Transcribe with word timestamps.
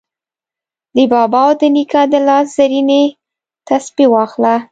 د 0.95 0.97
بابا 1.13 1.41
او 1.49 1.53
د 1.59 1.61
نیکه 1.75 2.01
د 2.11 2.13
لاس 2.27 2.45
زرینې 2.57 3.03
تسپې 3.67 4.05
واخله 4.13 4.53